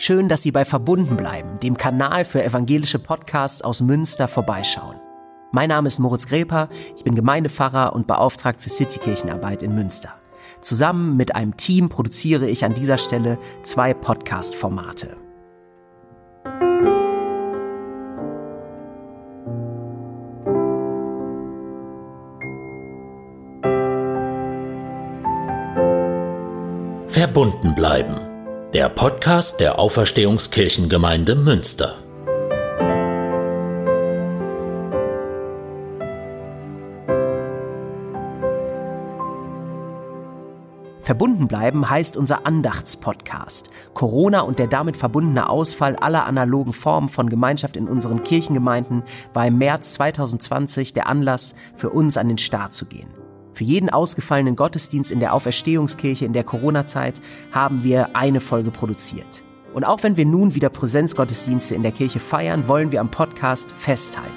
Schön, 0.00 0.28
dass 0.28 0.44
Sie 0.44 0.52
bei 0.52 0.64
Verbunden 0.64 1.16
bleiben, 1.16 1.58
dem 1.58 1.76
Kanal 1.76 2.24
für 2.24 2.44
evangelische 2.44 3.00
Podcasts 3.00 3.62
aus 3.62 3.80
Münster 3.80 4.28
vorbeischauen. 4.28 5.00
Mein 5.50 5.70
Name 5.70 5.88
ist 5.88 5.98
Moritz 5.98 6.28
Greper, 6.28 6.68
ich 6.96 7.02
bin 7.02 7.16
Gemeindepfarrer 7.16 7.94
und 7.94 8.06
beauftragt 8.06 8.60
für 8.60 8.70
Citykirchenarbeit 8.70 9.64
in 9.64 9.74
Münster. 9.74 10.10
Zusammen 10.60 11.16
mit 11.16 11.34
einem 11.34 11.56
Team 11.56 11.88
produziere 11.88 12.48
ich 12.48 12.64
an 12.64 12.74
dieser 12.74 12.96
Stelle 12.96 13.38
zwei 13.64 13.92
Podcast-Formate. 13.92 15.16
Verbunden 27.08 27.74
bleiben. 27.74 28.27
Der 28.74 28.90
Podcast 28.90 29.60
der 29.60 29.78
Auferstehungskirchengemeinde 29.78 31.36
Münster. 31.36 31.96
Verbunden 41.00 41.48
bleiben 41.48 41.88
heißt 41.88 42.18
unser 42.18 42.44
Andachtspodcast. 42.44 43.70
Corona 43.94 44.40
und 44.40 44.58
der 44.58 44.66
damit 44.66 44.98
verbundene 44.98 45.48
Ausfall 45.48 45.96
aller 45.96 46.26
analogen 46.26 46.74
Formen 46.74 47.08
von 47.08 47.30
Gemeinschaft 47.30 47.74
in 47.74 47.88
unseren 47.88 48.22
Kirchengemeinden 48.22 49.02
war 49.32 49.46
im 49.46 49.56
März 49.56 49.94
2020 49.94 50.92
der 50.92 51.06
Anlass 51.06 51.54
für 51.74 51.88
uns 51.88 52.18
an 52.18 52.28
den 52.28 52.36
Start 52.36 52.74
zu 52.74 52.84
gehen. 52.84 53.17
Für 53.58 53.64
jeden 53.64 53.90
ausgefallenen 53.90 54.54
Gottesdienst 54.54 55.10
in 55.10 55.18
der 55.18 55.34
Auferstehungskirche 55.34 56.24
in 56.24 56.32
der 56.32 56.44
Corona-Zeit 56.44 57.20
haben 57.50 57.82
wir 57.82 58.14
eine 58.14 58.40
Folge 58.40 58.70
produziert. 58.70 59.42
Und 59.74 59.82
auch 59.82 60.04
wenn 60.04 60.16
wir 60.16 60.26
nun 60.26 60.54
wieder 60.54 60.68
Präsenzgottesdienste 60.68 61.74
in 61.74 61.82
der 61.82 61.90
Kirche 61.90 62.20
feiern, 62.20 62.68
wollen 62.68 62.92
wir 62.92 63.00
am 63.00 63.10
Podcast 63.10 63.72
festhalten. 63.72 64.30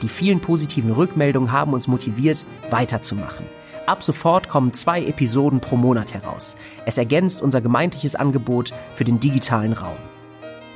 Die 0.00 0.08
vielen 0.08 0.38
positiven 0.38 0.92
Rückmeldungen 0.92 1.50
haben 1.50 1.72
uns 1.72 1.88
motiviert, 1.88 2.46
weiterzumachen. 2.70 3.46
Ab 3.86 4.04
sofort 4.04 4.48
kommen 4.48 4.72
zwei 4.72 5.04
Episoden 5.04 5.58
pro 5.58 5.76
Monat 5.76 6.14
heraus. 6.14 6.56
Es 6.86 6.98
ergänzt 6.98 7.42
unser 7.42 7.60
gemeindliches 7.60 8.14
Angebot 8.14 8.72
für 8.94 9.02
den 9.02 9.18
digitalen 9.18 9.72
Raum. 9.72 9.98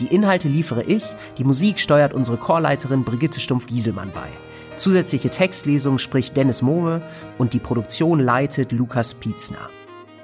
Die 0.01 0.13
Inhalte 0.13 0.49
liefere 0.49 0.83
ich, 0.83 1.05
die 1.39 1.45
Musik 1.45 1.79
steuert 1.79 2.15
unsere 2.15 2.37
Chorleiterin 2.37 3.05
Brigitte 3.05 3.39
Stumpf-Gieselmann 3.39 4.11
bei. 4.13 4.27
Zusätzliche 4.83 5.31
Textlesung 5.31 5.99
spricht 5.99 6.37
Dennis 6.37 6.61
Mohme 6.61 7.03
und 7.39 7.53
die 7.53 7.61
Produktion 7.61 8.19
leitet 8.19 8.73
Lukas 8.73 9.15
Pietzner. 9.15 9.71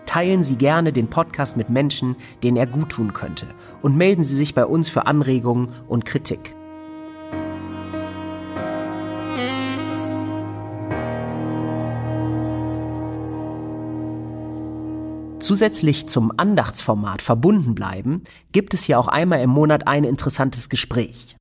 Teilen 0.05 0.43
Sie 0.43 0.57
gerne 0.57 0.93
den 0.93 1.07
Podcast 1.07 1.57
mit 1.57 1.71
Menschen, 1.71 2.17
denen 2.43 2.57
er 2.57 2.67
guttun 2.67 3.13
könnte 3.13 3.47
und 3.83 3.97
melden 3.97 4.25
Sie 4.25 4.35
sich 4.35 4.57
bei 4.57 4.67
uns 4.67 4.89
für 4.89 5.07
Anregungen 5.07 5.69
und 5.87 6.05
Kritik. 6.05 6.57
Zusätzlich 15.39 16.09
zum 16.09 16.33
Andachtsformat 16.37 17.23
verbunden 17.23 17.77
bleiben, 17.77 18.25
gibt 18.51 18.75
es 18.75 18.83
hier 18.83 18.99
auch 18.99 19.07
einmal 19.07 19.41
im 19.41 19.51
Monat 19.51 19.87
ein 19.87 20.03
interessantes 20.03 20.69
Gespräch. 20.69 21.37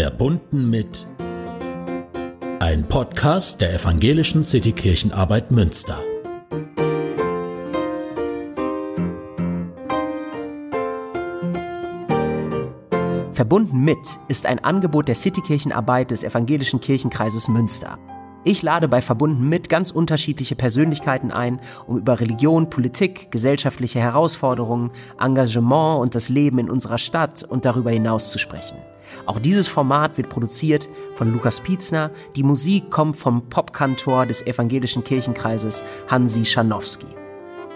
Verbunden 0.00 0.70
mit 0.70 1.08
ein 2.60 2.86
Podcast 2.86 3.60
der 3.60 3.74
Evangelischen 3.74 4.44
Citykirchenarbeit 4.44 5.50
Münster. 5.50 5.98
Verbunden 13.32 13.80
mit 13.80 13.98
ist 14.28 14.46
ein 14.46 14.62
Angebot 14.62 15.08
der 15.08 15.16
Citykirchenarbeit 15.16 16.12
des 16.12 16.22
Evangelischen 16.22 16.80
Kirchenkreises 16.80 17.48
Münster. 17.48 17.98
Ich 18.44 18.62
lade 18.62 18.86
bei 18.86 19.02
Verbunden 19.02 19.48
mit 19.48 19.68
ganz 19.68 19.90
unterschiedliche 19.90 20.54
Persönlichkeiten 20.54 21.32
ein, 21.32 21.60
um 21.88 21.98
über 21.98 22.20
Religion, 22.20 22.70
Politik, 22.70 23.32
gesellschaftliche 23.32 23.98
Herausforderungen, 23.98 24.92
Engagement 25.20 26.00
und 26.00 26.14
das 26.14 26.28
Leben 26.28 26.60
in 26.60 26.70
unserer 26.70 26.98
Stadt 26.98 27.42
und 27.42 27.64
darüber 27.64 27.90
hinaus 27.90 28.30
zu 28.30 28.38
sprechen. 28.38 28.76
Auch 29.26 29.38
dieses 29.38 29.68
Format 29.68 30.16
wird 30.16 30.28
produziert 30.28 30.88
von 31.14 31.32
Lukas 31.32 31.60
Pietzner. 31.60 32.10
Die 32.36 32.42
Musik 32.42 32.90
kommt 32.90 33.16
vom 33.16 33.48
Popkantor 33.48 34.26
des 34.26 34.46
evangelischen 34.46 35.04
Kirchenkreises 35.04 35.84
Hansi 36.08 36.44
Schanowski. 36.44 37.06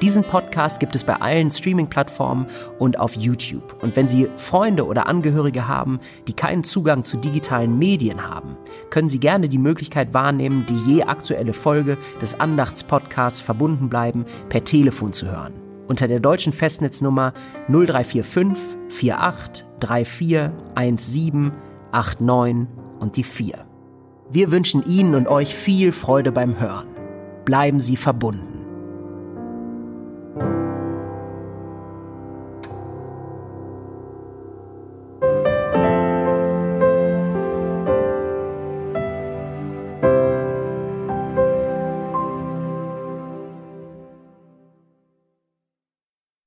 Diesen 0.02 0.24
Podcast 0.24 0.80
gibt 0.80 0.96
es 0.96 1.04
bei 1.04 1.14
allen 1.14 1.52
Streaming-Plattformen 1.52 2.46
und 2.80 2.98
auf 2.98 3.14
YouTube. 3.14 3.80
Und 3.84 3.94
wenn 3.94 4.08
Sie 4.08 4.28
Freunde 4.36 4.84
oder 4.84 5.06
Angehörige 5.06 5.68
haben, 5.68 6.00
die 6.26 6.32
keinen 6.32 6.64
Zugang 6.64 7.04
zu 7.04 7.18
digitalen 7.18 7.78
Medien 7.78 8.28
haben, 8.28 8.56
können 8.90 9.08
Sie 9.08 9.20
gerne 9.20 9.48
die 9.48 9.58
Möglichkeit 9.58 10.12
wahrnehmen, 10.12 10.66
die 10.68 10.92
je 10.92 11.04
aktuelle 11.04 11.52
Folge 11.52 11.98
des 12.20 12.40
Andachtspodcasts 12.40 13.40
verbunden 13.40 13.88
bleiben 13.88 14.26
per 14.48 14.64
Telefon 14.64 15.12
zu 15.12 15.30
hören. 15.30 15.71
Unter 15.88 16.08
der 16.08 16.20
deutschen 16.20 16.52
Festnetznummer 16.52 17.32
0345 17.68 19.14
48 19.14 20.06
34 20.06 20.52
17 20.98 21.52
89 22.20 22.68
und 23.00 23.16
die 23.16 23.24
4. 23.24 23.66
Wir 24.30 24.50
wünschen 24.50 24.84
Ihnen 24.86 25.14
und 25.14 25.28
euch 25.28 25.54
viel 25.54 25.92
Freude 25.92 26.32
beim 26.32 26.58
Hören. 26.58 26.86
Bleiben 27.44 27.80
Sie 27.80 27.96
verbunden. 27.96 28.61